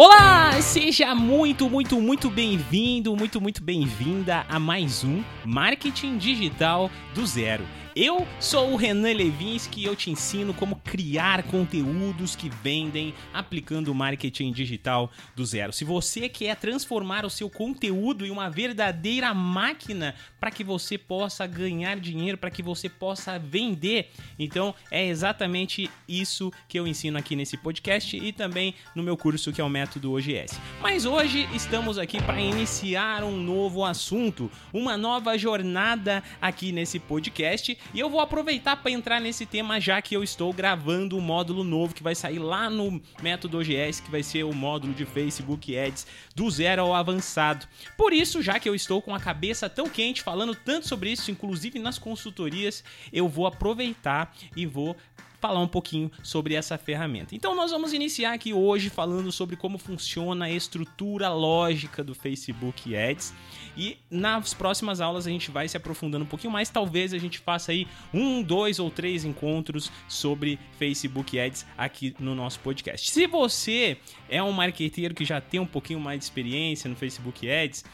[0.00, 7.26] Olá, seja muito, muito, muito bem-vindo, muito, muito bem-vinda a mais um Marketing Digital do
[7.26, 7.64] Zero.
[8.00, 13.88] Eu sou o Renan Levinsky e eu te ensino como criar conteúdos que vendem aplicando
[13.88, 15.72] o marketing digital do zero.
[15.72, 21.44] Se você quer transformar o seu conteúdo em uma verdadeira máquina para que você possa
[21.44, 27.34] ganhar dinheiro, para que você possa vender, então é exatamente isso que eu ensino aqui
[27.34, 30.56] nesse podcast e também no meu curso que é o Método OGS.
[30.80, 37.76] Mas hoje estamos aqui para iniciar um novo assunto, uma nova jornada aqui nesse podcast
[37.94, 41.64] e eu vou aproveitar para entrar nesse tema já que eu estou gravando um módulo
[41.64, 45.76] novo que vai sair lá no Método OGS, que vai ser o módulo de Facebook
[45.76, 47.66] Ads do zero ao avançado.
[47.96, 51.30] Por isso, já que eu estou com a cabeça tão quente falando tanto sobre isso,
[51.30, 54.94] inclusive nas consultorias, eu vou aproveitar e vou
[55.40, 57.34] falar um pouquinho sobre essa ferramenta.
[57.34, 62.96] Então nós vamos iniciar aqui hoje falando sobre como funciona a estrutura lógica do Facebook
[62.96, 63.32] Ads
[63.76, 67.38] e nas próximas aulas a gente vai se aprofundando um pouquinho mais, talvez a gente
[67.38, 73.10] faça aí um, dois ou três encontros sobre Facebook Ads aqui no nosso podcast.
[73.10, 77.48] Se você é um marqueteiro que já tem um pouquinho mais de experiência no Facebook
[77.48, 77.84] Ads,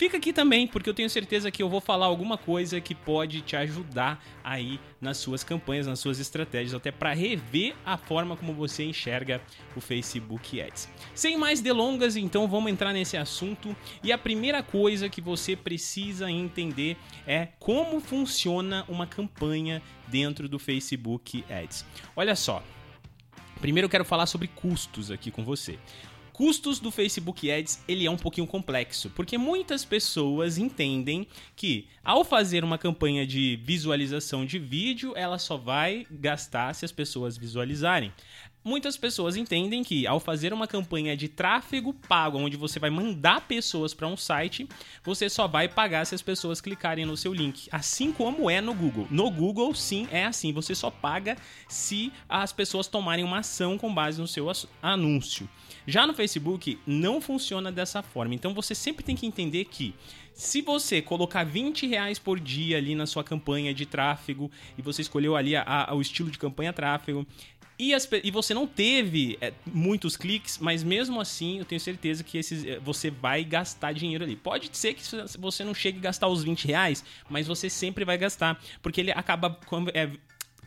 [0.00, 3.42] Fica aqui também, porque eu tenho certeza que eu vou falar alguma coisa que pode
[3.42, 8.54] te ajudar aí nas suas campanhas, nas suas estratégias, até para rever a forma como
[8.54, 9.42] você enxerga
[9.76, 10.88] o Facebook Ads.
[11.14, 13.76] Sem mais delongas, então vamos entrar nesse assunto.
[14.02, 20.58] E a primeira coisa que você precisa entender é como funciona uma campanha dentro do
[20.58, 21.84] Facebook Ads.
[22.16, 22.64] Olha só,
[23.60, 25.78] Primeiro eu quero falar sobre custos aqui com você
[26.40, 32.24] custos do Facebook Ads ele é um pouquinho complexo, porque muitas pessoas entendem que ao
[32.24, 38.10] fazer uma campanha de visualização de vídeo, ela só vai gastar se as pessoas visualizarem.
[38.64, 43.46] Muitas pessoas entendem que ao fazer uma campanha de tráfego pago, onde você vai mandar
[43.46, 44.66] pessoas para um site,
[45.04, 47.68] você só vai pagar se as pessoas clicarem no seu link.
[47.70, 49.06] Assim como é no Google.
[49.10, 50.54] No Google, sim, é assim.
[50.54, 51.36] Você só paga
[51.68, 54.50] se as pessoas tomarem uma ação com base no seu
[54.82, 55.46] anúncio.
[55.90, 58.34] Já no Facebook, não funciona dessa forma.
[58.34, 59.94] Então você sempre tem que entender que
[60.32, 65.02] se você colocar 20 reais por dia ali na sua campanha de tráfego e você
[65.02, 67.26] escolheu ali a, a, o estilo de campanha tráfego,
[67.76, 72.22] e, as, e, você não teve é, muitos cliques, mas mesmo assim eu tenho certeza
[72.22, 74.36] que esses, é, você vai gastar dinheiro ali.
[74.36, 75.02] Pode ser que
[75.38, 79.10] você não chegue a gastar os 20 reais, mas você sempre vai gastar, porque ele
[79.10, 79.58] acaba
[79.94, 80.10] é,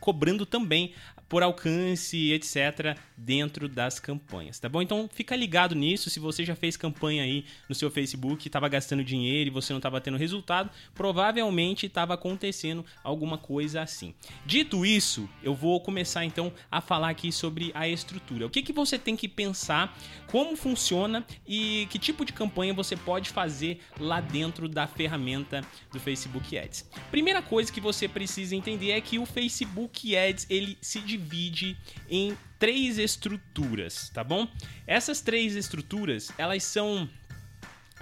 [0.00, 0.92] cobrando também
[1.28, 4.82] por alcance, etc., dentro das campanhas, tá bom?
[4.82, 6.10] Então fica ligado nisso.
[6.10, 9.78] Se você já fez campanha aí no seu Facebook, estava gastando dinheiro e você não
[9.78, 14.14] estava tendo resultado, provavelmente estava acontecendo alguma coisa assim.
[14.44, 18.46] Dito isso, eu vou começar então a falar aqui sobre a estrutura.
[18.46, 19.96] O que, que você tem que pensar,
[20.26, 26.00] como funciona e que tipo de campanha você pode fazer lá dentro da ferramenta do
[26.00, 26.88] Facebook Ads.
[27.10, 31.76] Primeira coisa que você precisa entender é que o Facebook Ads ele se divide
[32.08, 34.48] em três estruturas, tá bom?
[34.86, 37.08] Essas três estruturas, elas são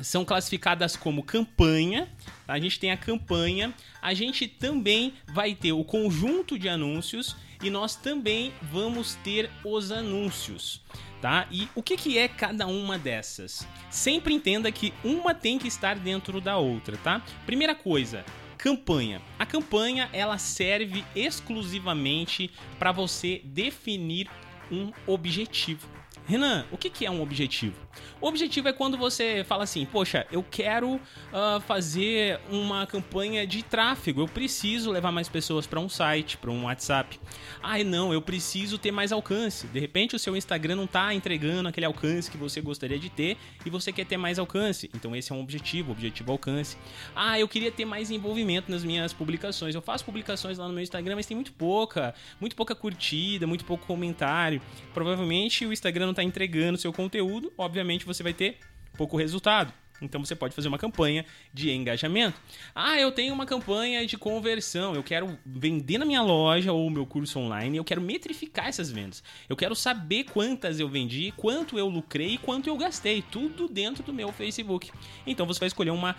[0.00, 2.08] são classificadas como campanha.
[2.46, 2.54] Tá?
[2.54, 7.68] A gente tem a campanha, a gente também vai ter o conjunto de anúncios e
[7.70, 10.80] nós também vamos ter os anúncios.
[11.20, 11.46] Tá?
[11.52, 13.66] E o que, que é cada uma dessas?
[13.90, 17.22] Sempre entenda que uma tem que estar dentro da outra, tá?
[17.46, 18.24] Primeira coisa,
[18.62, 19.20] campanha.
[19.40, 24.30] A campanha ela serve exclusivamente para você definir
[24.70, 25.88] um objetivo.
[26.26, 27.74] Renan, o que é um objetivo?
[28.20, 33.62] O objetivo é quando você fala assim: Poxa, eu quero uh, fazer uma campanha de
[33.62, 37.18] tráfego, eu preciso levar mais pessoas para um site, para um WhatsApp.
[37.62, 39.66] Ai, não, eu preciso ter mais alcance.
[39.66, 43.36] De repente, o seu Instagram não está entregando aquele alcance que você gostaria de ter
[43.66, 44.88] e você quer ter mais alcance.
[44.94, 46.76] Então, esse é um objetivo, objetivo alcance.
[47.14, 49.74] Ah, eu queria ter mais envolvimento nas minhas publicações.
[49.74, 53.64] Eu faço publicações lá no meu Instagram, mas tem muito pouca, muito pouca curtida, muito
[53.64, 54.62] pouco comentário.
[54.94, 58.58] Provavelmente o Instagram não está entregando seu conteúdo, obviamente você vai ter
[58.96, 59.72] pouco resultado.
[60.00, 61.24] Então você pode fazer uma campanha
[61.54, 62.38] de engajamento.
[62.74, 64.94] Ah, eu tenho uma campanha de conversão.
[64.94, 67.76] Eu quero vender na minha loja ou meu curso online.
[67.76, 69.22] Eu quero metrificar essas vendas.
[69.48, 73.22] Eu quero saber quantas eu vendi, quanto eu lucrei e quanto eu gastei.
[73.22, 74.90] Tudo dentro do meu Facebook.
[75.24, 76.16] Então você vai escolher uma,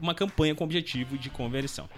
[0.00, 1.90] uma campanha com objetivo de conversão.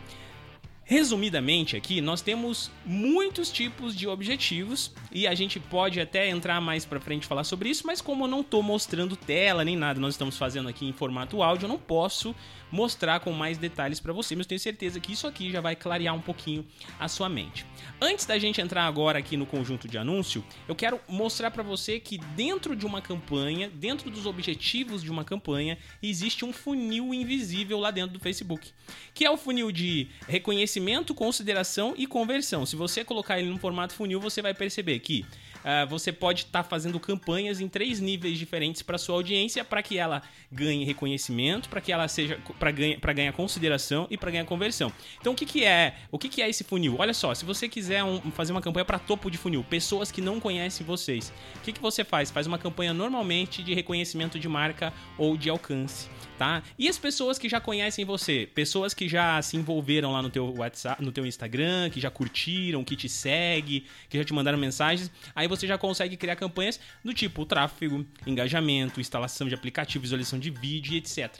[0.91, 6.87] Resumidamente aqui, nós temos muitos tipos de objetivos e a gente pode até entrar mais
[6.87, 10.15] para frente falar sobre isso, mas como eu não estou mostrando tela nem nada, nós
[10.15, 12.35] estamos fazendo aqui em formato áudio, eu não posso
[12.73, 16.15] mostrar com mais detalhes para você, mas tenho certeza que isso aqui já vai clarear
[16.15, 16.67] um pouquinho
[16.99, 17.67] a sua mente.
[18.01, 22.01] Antes da gente entrar agora aqui no conjunto de anúncio, eu quero mostrar para você
[22.01, 27.79] que dentro de uma campanha, dentro dos objetivos de uma campanha, existe um funil invisível
[27.79, 28.71] lá dentro do Facebook,
[29.13, 30.78] que é o funil de reconhecimento,
[31.15, 32.65] consideração e conversão.
[32.67, 35.25] Se você colocar ele no formato funil, você vai perceber que
[35.65, 39.83] uh, você pode estar tá fazendo campanhas em três níveis diferentes para sua audiência, para
[39.83, 44.45] que ela ganhe reconhecimento, para que ela seja para ganhar, ganhar consideração e para ganhar
[44.45, 44.93] conversão.
[45.21, 46.97] Então o que, que é o que, que é esse funil?
[46.99, 50.21] Olha só, se você quiser um, fazer uma campanha para topo de funil, pessoas que
[50.21, 52.31] não conhecem vocês, o que, que você faz?
[52.31, 56.09] Faz uma campanha normalmente de reconhecimento de marca ou de alcance
[56.39, 56.63] tá?
[56.79, 60.55] E as pessoas que já conhecem você, pessoas que já se envolveram lá no teu
[60.57, 65.11] WhatsApp, no teu Instagram, que já curtiram, que te segue, que já te mandaram mensagens,
[65.35, 70.51] aí você já consegue criar campanhas do tipo tráfego, engajamento, instalação de aplicativo, visualização de
[70.51, 71.39] vídeo, etc.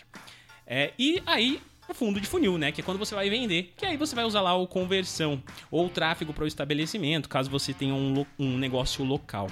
[0.67, 2.71] É, e aí o fundo de funil, né?
[2.71, 5.87] Que é quando você vai vender, que aí você vai usar lá o conversão ou
[5.87, 9.49] o tráfego para o estabelecimento, caso você tenha um, um negócio local.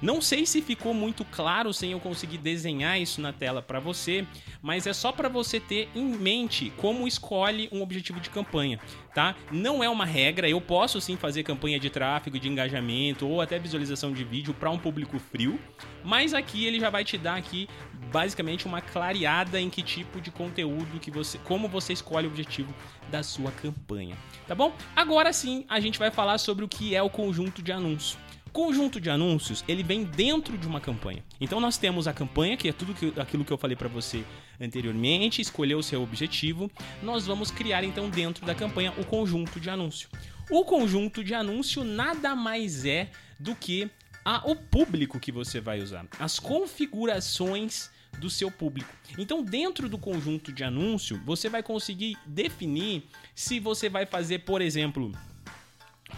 [0.00, 4.26] Não sei se ficou muito claro sem eu conseguir desenhar isso na tela para você,
[4.60, 8.78] mas é só para você ter em mente como escolhe um objetivo de campanha,
[9.14, 9.34] tá?
[9.50, 13.58] Não é uma regra, eu posso sim fazer campanha de tráfego, de engajamento ou até
[13.58, 15.58] visualização de vídeo para um público frio,
[16.04, 17.68] mas aqui ele já vai te dar aqui
[18.12, 22.74] basicamente uma clareada em que tipo de conteúdo que você, como você escolhe o objetivo
[23.10, 24.16] da sua campanha,
[24.46, 24.72] tá bom?
[24.94, 28.18] Agora sim, a gente vai falar sobre o que é o conjunto de anúncio
[28.56, 31.22] conjunto de anúncios, ele vem dentro de uma campanha.
[31.38, 34.24] Então nós temos a campanha, que é tudo que, aquilo que eu falei para você
[34.58, 36.70] anteriormente, escolher o seu objetivo.
[37.02, 40.08] Nós vamos criar então dentro da campanha o conjunto de anúncio.
[40.50, 43.90] O conjunto de anúncio nada mais é do que
[44.24, 48.92] a, o público que você vai usar, as configurações do seu público.
[49.18, 53.04] Então, dentro do conjunto de anúncio, você vai conseguir definir
[53.34, 55.12] se você vai fazer, por exemplo,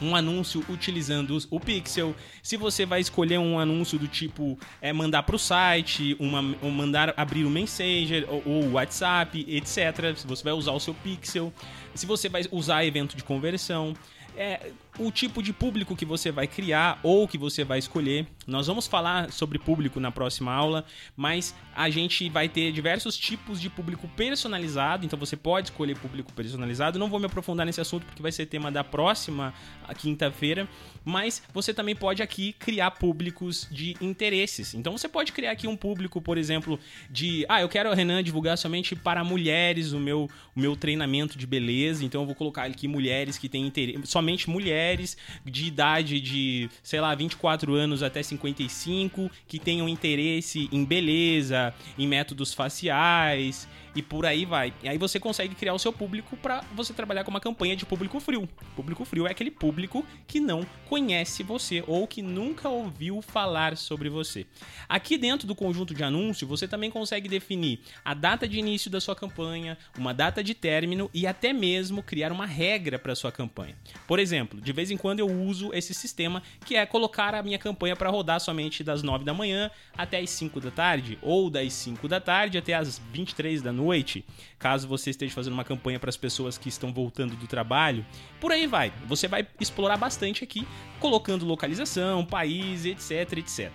[0.00, 5.22] um anúncio utilizando o Pixel, se você vai escolher um anúncio do tipo é, mandar
[5.22, 10.16] para o site, uma, ou mandar abrir o Messenger ou o WhatsApp, etc.
[10.16, 11.52] Se você vai usar o seu Pixel,
[11.94, 13.94] se você vai usar evento de conversão
[14.36, 18.26] é, o tipo de público que você vai criar ou que você vai escolher.
[18.46, 20.84] Nós vamos falar sobre público na próxima aula,
[21.16, 26.32] mas a gente vai ter diversos tipos de público personalizado, então você pode escolher público
[26.32, 26.98] personalizado.
[26.98, 29.52] Não vou me aprofundar nesse assunto porque vai ser tema da próxima
[29.98, 30.68] quinta-feira,
[31.04, 34.74] mas você também pode aqui criar públicos de interesses.
[34.74, 36.78] Então você pode criar aqui um público, por exemplo,
[37.10, 41.46] de, ah, eu quero Renan divulgar somente para mulheres o meu o meu treinamento de
[41.46, 44.50] beleza, então eu vou colocar aqui mulheres que têm interesse, somente somente
[44.88, 51.74] mulheres de idade de, sei lá, 24 anos até 55 que tenham interesse em beleza,
[51.98, 53.68] em métodos faciais
[53.98, 54.72] e por aí vai.
[54.80, 57.84] E aí você consegue criar o seu público para você trabalhar com uma campanha de
[57.84, 58.48] público frio.
[58.76, 64.08] Público frio é aquele público que não conhece você ou que nunca ouviu falar sobre
[64.08, 64.46] você.
[64.88, 69.00] Aqui dentro do conjunto de anúncio, você também consegue definir a data de início da
[69.00, 73.74] sua campanha, uma data de término e até mesmo criar uma regra para sua campanha.
[74.06, 77.58] Por exemplo, de vez em quando eu uso esse sistema que é colocar a minha
[77.58, 81.72] campanha para rodar somente das 9 da manhã até as 5 da tarde ou das
[81.72, 84.24] 5 da tarde até as 23 da noite,
[84.58, 88.04] caso você esteja fazendo uma campanha para as pessoas que estão voltando do trabalho.
[88.38, 88.92] Por aí vai.
[89.06, 90.66] Você vai explorar bastante aqui,
[91.00, 93.72] colocando localização, país, etc, etc.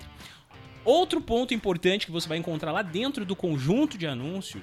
[0.85, 4.61] Outro ponto importante que você vai encontrar lá dentro do conjunto de anúncio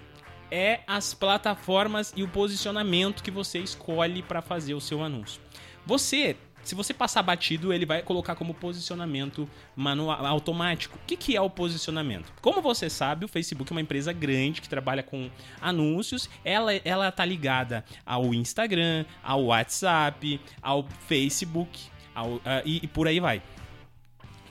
[0.53, 5.41] é as plataformas e o posicionamento que você escolhe para fazer o seu anúncio.
[5.85, 10.99] Você se você passar batido, ele vai colocar como posicionamento manual automático.
[11.03, 12.33] O que, que é o posicionamento?
[12.41, 16.29] Como você sabe, o Facebook é uma empresa grande que trabalha com anúncios.
[16.45, 21.81] Ela ela tá ligada ao Instagram, ao WhatsApp, ao Facebook,
[22.15, 23.43] ao, uh, e, e por aí vai.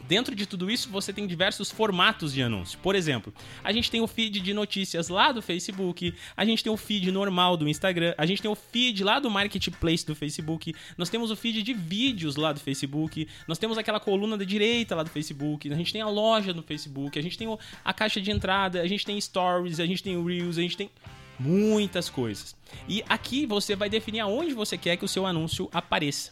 [0.09, 2.79] Dentro de tudo isso, você tem diversos formatos de anúncio.
[2.79, 3.31] Por exemplo,
[3.63, 7.11] a gente tem o feed de notícias lá do Facebook, a gente tem o feed
[7.11, 11.29] normal do Instagram, a gente tem o feed lá do Marketplace do Facebook, nós temos
[11.29, 15.11] o feed de vídeos lá do Facebook, nós temos aquela coluna da direita lá do
[15.11, 17.47] Facebook, a gente tem a loja no Facebook, a gente tem
[17.85, 20.89] a caixa de entrada, a gente tem stories, a gente tem Reels, a gente tem
[21.37, 22.55] muitas coisas.
[22.87, 26.31] E aqui você vai definir aonde você quer que o seu anúncio apareça.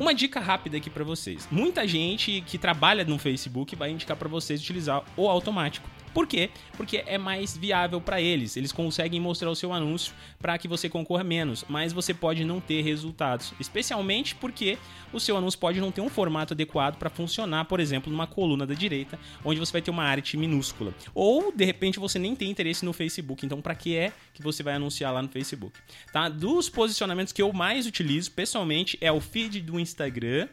[0.00, 1.46] Uma dica rápida aqui para vocês.
[1.50, 5.86] Muita gente que trabalha no Facebook vai indicar para vocês utilizar o automático.
[6.12, 6.50] Por quê?
[6.76, 8.56] Porque é mais viável para eles.
[8.56, 12.60] Eles conseguem mostrar o seu anúncio para que você concorra menos, mas você pode não
[12.60, 14.78] ter resultados, especialmente porque
[15.12, 18.66] o seu anúncio pode não ter um formato adequado para funcionar, por exemplo, numa coluna
[18.66, 20.94] da direita, onde você vai ter uma arte minúscula.
[21.14, 24.62] Ou de repente você nem tem interesse no Facebook, então para que é que você
[24.62, 25.78] vai anunciar lá no Facebook?
[26.12, 26.28] Tá?
[26.28, 30.48] Dos posicionamentos que eu mais utilizo pessoalmente é o feed do Instagram,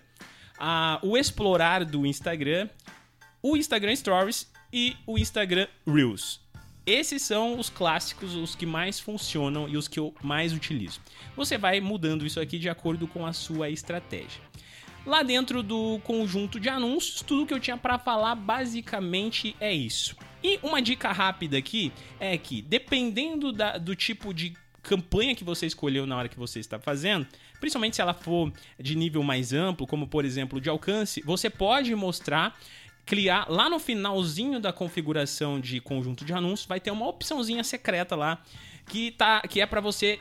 [0.57, 2.69] a, o explorar do Instagram,
[3.41, 6.41] o Instagram Stories e o Instagram Reels.
[6.85, 11.01] Esses são os clássicos, os que mais funcionam e os que eu mais utilizo.
[11.35, 14.41] Você vai mudando isso aqui de acordo com a sua estratégia.
[15.05, 20.15] Lá dentro do conjunto de anúncios, tudo que eu tinha para falar basicamente é isso.
[20.43, 25.65] E uma dica rápida aqui é que, dependendo da, do tipo de campanha que você
[25.65, 27.27] escolheu na hora que você está fazendo,
[27.59, 31.93] principalmente se ela for de nível mais amplo, como por exemplo de alcance, você pode
[31.95, 32.57] mostrar
[33.07, 38.17] criar lá no finalzinho da configuração de conjunto de anúncios vai ter uma opçãozinha secreta
[38.17, 38.43] lá
[38.85, 40.19] que tá que é para você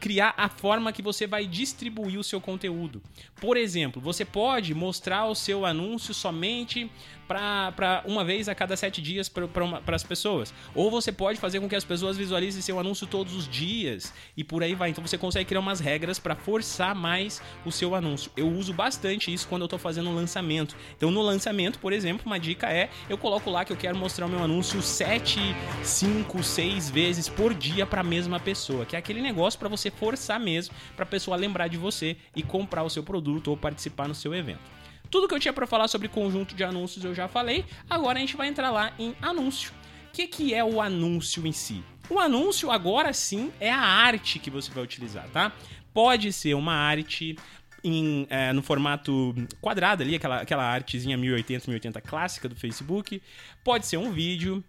[0.00, 3.02] criar a forma que você vai distribuir o seu conteúdo.
[3.40, 6.90] Por exemplo, você pode mostrar o seu anúncio somente
[7.26, 10.52] para uma vez a cada sete dias para as pessoas.
[10.74, 14.44] Ou você pode fazer com que as pessoas visualizem seu anúncio todos os dias e
[14.44, 14.90] por aí vai.
[14.90, 18.30] Então você consegue criar umas regras para forçar mais o seu anúncio.
[18.36, 20.76] Eu uso bastante isso quando eu estou fazendo um lançamento.
[20.96, 24.26] Então no lançamento, por exemplo, uma dica é eu coloco lá que eu quero mostrar
[24.26, 25.40] o meu anúncio sete,
[25.82, 29.90] cinco, seis vezes por dia para a mesma pessoa, que é aquele negócio para você
[29.90, 34.08] forçar mesmo para a pessoa lembrar de você e comprar o seu produto ou participar
[34.08, 34.83] no seu evento.
[35.14, 37.64] Tudo que eu tinha para falar sobre conjunto de anúncios eu já falei.
[37.88, 39.72] Agora a gente vai entrar lá em anúncio.
[40.08, 41.84] O que, que é o anúncio em si?
[42.10, 45.52] O anúncio agora sim é a arte que você vai utilizar, tá?
[45.92, 47.36] Pode ser uma arte
[47.84, 53.22] em, é, no formato quadrado ali, aquela, aquela artezinha 1080, 1080 clássica do Facebook.
[53.62, 54.64] Pode ser um vídeo,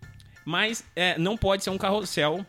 [0.46, 2.46] mas é, não pode ser um carrossel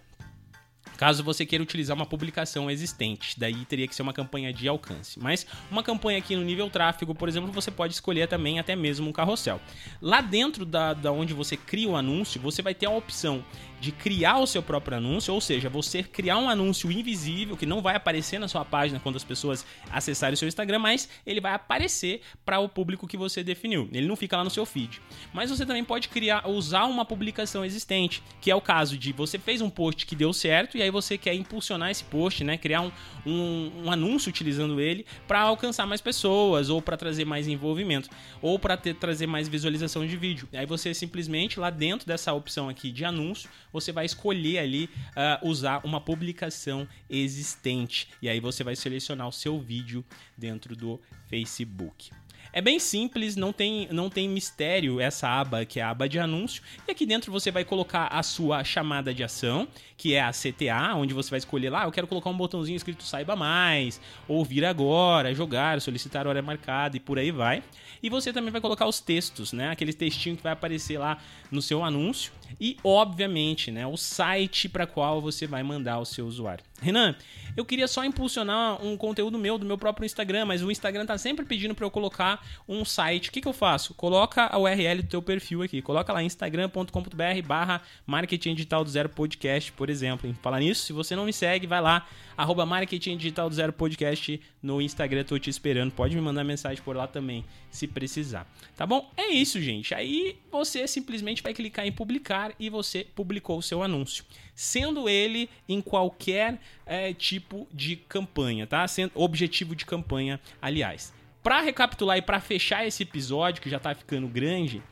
[0.97, 3.38] caso você queira utilizar uma publicação existente.
[3.38, 5.19] Daí teria que ser uma campanha de alcance.
[5.19, 9.09] Mas uma campanha aqui no nível tráfego, por exemplo, você pode escolher também até mesmo
[9.09, 9.61] um carrossel.
[10.00, 13.45] Lá dentro da, da onde você cria o anúncio, você vai ter a opção
[13.87, 17.81] de criar o seu próprio anúncio, ou seja, você criar um anúncio invisível que não
[17.81, 21.52] vai aparecer na sua página quando as pessoas acessarem o seu Instagram, mas ele vai
[21.52, 23.88] aparecer para o público que você definiu.
[23.93, 25.00] Ele não fica lá no seu feed.
[25.33, 29.38] Mas você também pode criar, usar uma publicação existente, que é o caso de você
[29.38, 32.81] fez um post que deu certo e aí você quer impulsionar esse post, né, criar
[32.81, 32.90] um,
[33.25, 38.11] um, um anúncio utilizando ele para alcançar mais pessoas ou para trazer mais envolvimento
[38.43, 40.49] ou para trazer mais visualização de vídeo.
[40.52, 45.47] Aí você simplesmente lá dentro dessa opção aqui de anúncio você vai escolher ali uh,
[45.47, 48.09] usar uma publicação existente.
[48.23, 50.02] E aí você vai selecionar o seu vídeo
[50.37, 52.11] dentro do Facebook.
[52.53, 56.19] É bem simples, não tem, não tem mistério essa aba que é a aba de
[56.19, 56.62] anúncio.
[56.87, 60.95] E aqui dentro você vai colocar a sua chamada de ação, que é a CTA,
[60.95, 65.35] onde você vai escolher lá, eu quero colocar um botãozinho escrito saiba mais, ouvir agora,
[65.35, 67.62] jogar, solicitar hora marcada e por aí vai.
[68.03, 69.71] E você também vai colocar os textos, né?
[69.71, 71.19] Aquele textinho que vai aparecer lá
[71.50, 76.26] no seu anúncio e, obviamente, né, o site para qual você vai mandar o seu
[76.26, 76.65] usuário.
[76.80, 77.16] Renan,
[77.56, 81.16] eu queria só impulsionar um conteúdo meu do meu próprio Instagram, mas o Instagram tá
[81.16, 83.30] sempre pedindo para eu colocar um site.
[83.30, 83.95] O que, que eu faço?
[83.95, 85.80] Coloca a URL do teu perfil aqui.
[85.80, 90.35] Coloca lá instagram.com.br barra marketing digital do zero podcast, por exemplo.
[90.42, 92.06] Falar nisso, se você não me segue, vai lá,
[92.37, 95.92] arroba marketing digital do zero podcast no Instagram, tô te esperando.
[95.92, 98.47] Pode me mandar mensagem por lá também, se precisar.
[98.76, 99.11] Tá bom?
[99.16, 99.95] É isso, gente.
[99.95, 104.25] Aí você simplesmente vai clicar em publicar e você publicou o seu anúncio.
[104.57, 108.89] Sendo ele em qualquer é, tipo de campanha, tá?
[108.89, 111.15] Sendo objetivo de campanha, aliás.
[111.43, 114.83] Para recapitular e para fechar esse episódio que já tá ficando grande,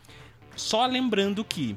[0.54, 1.76] só lembrando que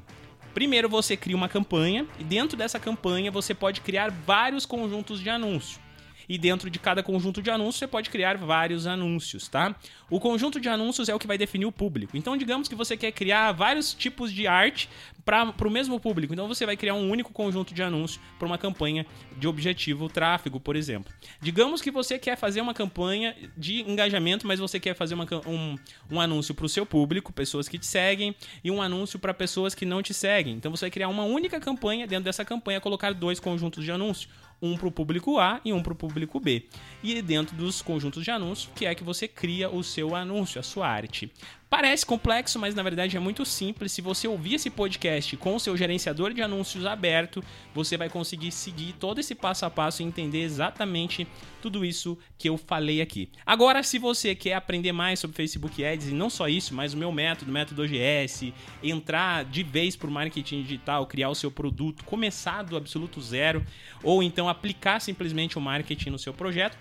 [0.53, 5.29] Primeiro você cria uma campanha e dentro dessa campanha você pode criar vários conjuntos de
[5.29, 5.79] anúncio
[6.27, 9.75] e dentro de cada conjunto de anúncios você pode criar vários anúncios, tá?
[10.09, 12.15] O conjunto de anúncios é o que vai definir o público.
[12.17, 14.89] Então, digamos que você quer criar vários tipos de arte
[15.25, 16.33] para o mesmo público.
[16.33, 19.05] Então, você vai criar um único conjunto de anúncios para uma campanha
[19.37, 21.13] de objetivo tráfego, por exemplo.
[21.41, 25.75] Digamos que você quer fazer uma campanha de engajamento, mas você quer fazer uma, um,
[26.09, 29.75] um anúncio para o seu público, pessoas que te seguem, e um anúncio para pessoas
[29.75, 30.55] que não te seguem.
[30.55, 34.29] Então, você vai criar uma única campanha, dentro dessa campanha, colocar dois conjuntos de anúncios
[34.61, 36.65] um para o público A e um para o público B.
[37.03, 40.63] E dentro dos conjuntos de anúncios, que é que você cria o seu anúncio, a
[40.63, 41.31] sua arte.
[41.69, 43.91] Parece complexo, mas na verdade é muito simples.
[43.91, 47.43] Se você ouvir esse podcast com o seu gerenciador de anúncios aberto,
[47.75, 51.27] você vai conseguir seguir todo esse passo a passo e entender exatamente
[51.61, 53.29] tudo isso que eu falei aqui.
[53.45, 56.97] Agora, se você quer aprender mais sobre Facebook Ads e não só isso, mas o
[56.97, 61.51] meu método, o método OGS, entrar de vez para o marketing digital, criar o seu
[61.51, 63.65] produto, começar do absoluto zero,
[64.01, 66.77] ou então aplicar simplesmente o marketing no seu projeto,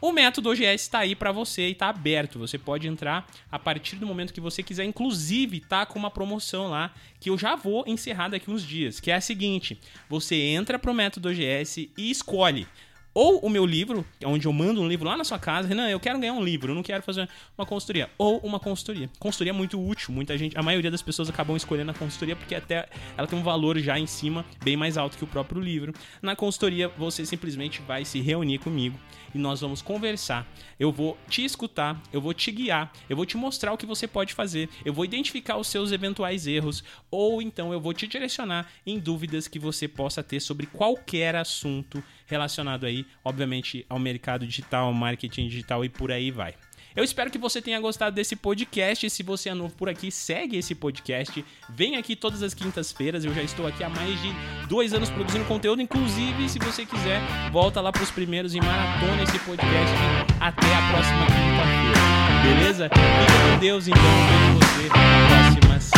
[0.00, 2.38] o método OGS está aí para você e está aberto.
[2.38, 4.84] Você pode entrar a partir do momento que você quiser.
[4.84, 9.10] Inclusive, tá com uma promoção lá que eu já vou encerrar daqui uns dias, que
[9.10, 9.78] é a seguinte:
[10.08, 12.66] você entra pro método OGS e escolhe
[13.14, 15.98] ou o meu livro, onde eu mando um livro lá na sua casa, Renan, eu
[15.98, 18.10] quero ganhar um livro, eu não quero fazer uma consultoria.
[18.16, 19.10] Ou uma consultoria.
[19.18, 22.54] Consultoria é muito útil, muita gente, a maioria das pessoas acabam escolhendo a consultoria porque
[22.54, 25.92] até ela tem um valor já em cima bem mais alto que o próprio livro.
[26.22, 28.98] Na consultoria, você simplesmente vai se reunir comigo
[29.34, 30.46] e nós vamos conversar.
[30.78, 34.06] Eu vou te escutar, eu vou te guiar, eu vou te mostrar o que você
[34.06, 38.68] pode fazer, eu vou identificar os seus eventuais erros ou então eu vou te direcionar
[38.86, 44.92] em dúvidas que você possa ter sobre qualquer assunto relacionado aí, obviamente, ao mercado digital,
[44.92, 46.54] marketing digital e por aí vai.
[46.94, 49.08] Eu espero que você tenha gostado desse podcast.
[49.08, 51.44] Se você é novo por aqui, segue esse podcast.
[51.70, 53.24] Vem aqui todas as quintas-feiras.
[53.24, 54.32] Eu já estou aqui há mais de
[54.68, 55.80] dois anos produzindo conteúdo.
[55.80, 57.20] Inclusive, se você quiser,
[57.52, 59.94] volta lá para os primeiros e maratona esse podcast.
[60.40, 61.98] Até a próxima quinta-feira.
[62.42, 62.88] Beleza?
[62.88, 64.02] Fica com Deus, então.
[64.02, 65.97] Vejo você na próxima